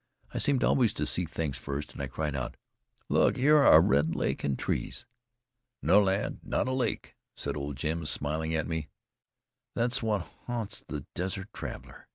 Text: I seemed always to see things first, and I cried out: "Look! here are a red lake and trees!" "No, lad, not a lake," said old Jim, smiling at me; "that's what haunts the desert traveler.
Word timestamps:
I 0.33 0.39
seemed 0.39 0.63
always 0.63 0.93
to 0.93 1.05
see 1.05 1.25
things 1.25 1.59
first, 1.59 1.93
and 1.93 2.01
I 2.01 2.07
cried 2.07 2.35
out: 2.35 2.57
"Look! 3.07 3.37
here 3.37 3.57
are 3.57 3.75
a 3.75 3.79
red 3.79 4.15
lake 4.15 4.43
and 4.43 4.57
trees!" 4.57 5.05
"No, 5.83 6.01
lad, 6.01 6.39
not 6.41 6.67
a 6.67 6.71
lake," 6.73 7.15
said 7.35 7.55
old 7.55 7.75
Jim, 7.77 8.07
smiling 8.07 8.55
at 8.55 8.65
me; 8.65 8.89
"that's 9.75 10.01
what 10.01 10.21
haunts 10.47 10.81
the 10.87 11.05
desert 11.13 11.49
traveler. 11.53 12.07